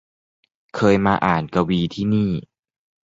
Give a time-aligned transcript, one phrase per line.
[0.75, 2.31] เคยมาอ่านกวีที่นี่